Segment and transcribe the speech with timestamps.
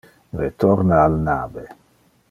[0.39, 1.67] Retorna al nave.